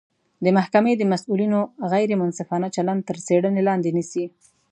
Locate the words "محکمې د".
0.57-1.03